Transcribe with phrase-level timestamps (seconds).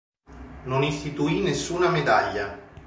[0.63, 2.57] Non istituì nessuna medaglia.